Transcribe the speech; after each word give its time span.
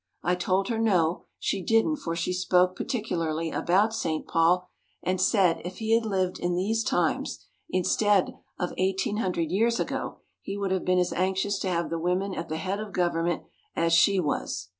I 0.23 0.33
told 0.33 0.69
her, 0.69 0.79
no, 0.79 1.25
she 1.37 1.61
didn't 1.63 1.97
for 1.97 2.15
she 2.15 2.33
spoke 2.33 2.75
particularly 2.75 3.51
about 3.51 3.93
St. 3.93 4.27
Paul 4.27 4.67
and 5.03 5.21
said 5.21 5.61
if 5.63 5.77
he 5.77 5.93
had 5.93 6.07
lived 6.07 6.39
in 6.39 6.55
these 6.55 6.83
times, 6.83 7.45
instead 7.69 8.29
of 8.57 8.71
1800 8.79 9.51
years 9.51 9.79
ago, 9.79 10.17
he 10.41 10.57
would 10.57 10.71
have 10.71 10.85
been 10.85 10.97
as 10.97 11.13
anxious 11.13 11.59
to 11.59 11.67
have 11.69 11.91
the 11.91 11.99
women 11.99 12.33
at 12.33 12.49
the 12.49 12.57
head 12.57 12.79
of 12.79 12.87
the 12.87 12.91
government 12.93 13.43
as 13.75 13.93
she 13.93 14.19
was. 14.19 14.69